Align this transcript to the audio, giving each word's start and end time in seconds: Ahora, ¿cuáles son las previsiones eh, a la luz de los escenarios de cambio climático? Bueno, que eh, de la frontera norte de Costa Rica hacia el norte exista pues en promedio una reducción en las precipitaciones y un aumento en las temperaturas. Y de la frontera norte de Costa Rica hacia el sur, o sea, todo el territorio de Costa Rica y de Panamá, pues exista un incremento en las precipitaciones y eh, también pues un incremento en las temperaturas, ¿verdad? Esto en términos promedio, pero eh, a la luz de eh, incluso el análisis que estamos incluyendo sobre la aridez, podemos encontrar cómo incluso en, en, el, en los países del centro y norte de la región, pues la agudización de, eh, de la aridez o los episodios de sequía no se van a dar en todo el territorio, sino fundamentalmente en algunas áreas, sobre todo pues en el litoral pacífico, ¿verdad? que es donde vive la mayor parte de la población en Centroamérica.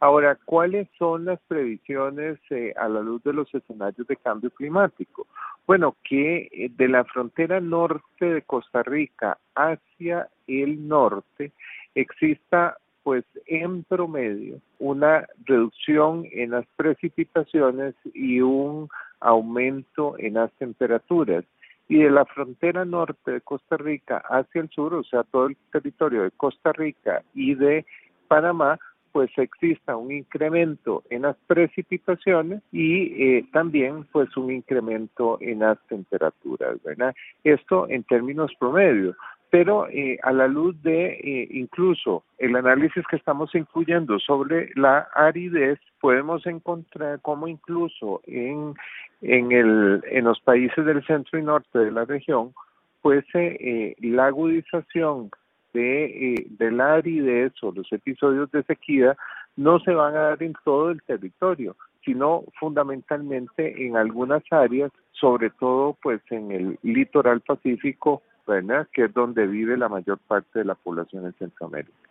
Ahora, 0.00 0.38
¿cuáles 0.44 0.88
son 0.96 1.24
las 1.24 1.40
previsiones 1.48 2.38
eh, 2.50 2.72
a 2.76 2.88
la 2.88 3.00
luz 3.00 3.22
de 3.24 3.32
los 3.32 3.52
escenarios 3.52 4.06
de 4.06 4.16
cambio 4.16 4.50
climático? 4.50 5.26
Bueno, 5.66 5.96
que 6.04 6.48
eh, 6.52 6.70
de 6.76 6.88
la 6.88 7.04
frontera 7.04 7.60
norte 7.60 8.24
de 8.26 8.42
Costa 8.42 8.84
Rica 8.84 9.38
hacia 9.56 10.28
el 10.46 10.86
norte 10.86 11.52
exista 11.94 12.76
pues 13.02 13.24
en 13.46 13.84
promedio 13.84 14.60
una 14.78 15.26
reducción 15.46 16.26
en 16.30 16.50
las 16.50 16.66
precipitaciones 16.76 17.94
y 18.14 18.40
un 18.40 18.88
aumento 19.18 20.14
en 20.18 20.34
las 20.34 20.52
temperaturas. 20.58 21.44
Y 21.88 22.02
de 22.02 22.10
la 22.10 22.26
frontera 22.26 22.84
norte 22.84 23.30
de 23.30 23.40
Costa 23.40 23.78
Rica 23.78 24.22
hacia 24.28 24.60
el 24.60 24.68
sur, 24.68 24.94
o 24.94 25.02
sea, 25.04 25.22
todo 25.24 25.46
el 25.46 25.56
territorio 25.72 26.22
de 26.22 26.30
Costa 26.32 26.72
Rica 26.72 27.22
y 27.34 27.54
de 27.54 27.86
Panamá, 28.28 28.78
pues 29.12 29.30
exista 29.36 29.96
un 29.96 30.12
incremento 30.12 31.02
en 31.10 31.22
las 31.22 31.36
precipitaciones 31.46 32.62
y 32.72 33.22
eh, 33.22 33.44
también 33.52 34.04
pues 34.12 34.36
un 34.36 34.52
incremento 34.52 35.38
en 35.40 35.60
las 35.60 35.78
temperaturas, 35.88 36.82
¿verdad? 36.82 37.14
Esto 37.44 37.88
en 37.88 38.04
términos 38.04 38.52
promedio, 38.58 39.16
pero 39.50 39.88
eh, 39.88 40.18
a 40.22 40.32
la 40.32 40.46
luz 40.46 40.80
de 40.82 41.12
eh, 41.12 41.48
incluso 41.50 42.24
el 42.38 42.54
análisis 42.56 43.04
que 43.10 43.16
estamos 43.16 43.54
incluyendo 43.54 44.18
sobre 44.18 44.70
la 44.74 45.08
aridez, 45.14 45.78
podemos 46.00 46.46
encontrar 46.46 47.20
cómo 47.22 47.48
incluso 47.48 48.20
en, 48.26 48.74
en, 49.22 49.52
el, 49.52 50.02
en 50.10 50.24
los 50.24 50.40
países 50.40 50.84
del 50.84 51.04
centro 51.06 51.38
y 51.38 51.42
norte 51.42 51.78
de 51.78 51.90
la 51.90 52.04
región, 52.04 52.52
pues 53.00 53.24
la 54.00 54.26
agudización 54.26 55.30
de, 55.72 56.34
eh, 56.34 56.46
de 56.48 56.70
la 56.70 56.94
aridez 56.94 57.52
o 57.62 57.72
los 57.72 57.90
episodios 57.92 58.50
de 58.50 58.62
sequía 58.64 59.16
no 59.56 59.80
se 59.80 59.92
van 59.92 60.14
a 60.14 60.20
dar 60.20 60.42
en 60.42 60.54
todo 60.64 60.90
el 60.90 61.02
territorio, 61.02 61.76
sino 62.04 62.44
fundamentalmente 62.58 63.86
en 63.86 63.96
algunas 63.96 64.42
áreas, 64.50 64.92
sobre 65.12 65.50
todo 65.50 65.96
pues 66.00 66.20
en 66.30 66.52
el 66.52 66.78
litoral 66.82 67.40
pacífico, 67.40 68.22
¿verdad? 68.46 68.86
que 68.92 69.04
es 69.04 69.14
donde 69.14 69.46
vive 69.46 69.76
la 69.76 69.88
mayor 69.88 70.18
parte 70.26 70.60
de 70.60 70.64
la 70.64 70.74
población 70.74 71.26
en 71.26 71.32
Centroamérica. 71.34 72.07